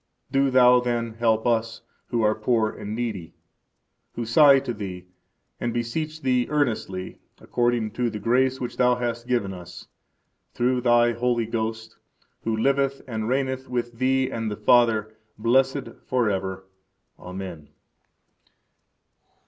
Do 0.31 0.49
Thou, 0.49 0.79
then, 0.79 1.13
help 1.19 1.45
us, 1.45 1.83
who 2.07 2.23
are 2.23 2.33
poor 2.33 2.71
and 2.71 2.95
needy, 2.95 3.35
who 4.13 4.25
sigh 4.25 4.57
to 4.61 4.73
Thee, 4.73 5.05
and 5.59 5.75
beseech 5.75 6.23
Thee 6.23 6.47
earnestly, 6.49 7.19
according 7.39 7.91
to 7.91 8.09
the 8.09 8.17
grace 8.17 8.59
which 8.59 8.77
Thou 8.77 8.95
hast 8.95 9.27
given 9.27 9.53
us, 9.53 9.87
through 10.55 10.81
Thy 10.81 11.11
Holy 11.13 11.45
Ghost, 11.45 11.97
who 12.43 12.57
liveth 12.57 13.03
and 13.07 13.29
reigneth 13.29 13.69
with 13.69 13.99
Thee 13.99 14.31
and 14.31 14.49
the 14.49 14.57
Father, 14.57 15.15
blessed 15.37 15.89
forever. 16.07 16.65
Amen. 17.19 17.69